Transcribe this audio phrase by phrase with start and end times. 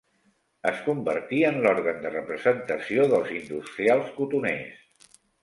[0.69, 5.15] Es convertí en l'òrgan de representació dels industrials cotoners.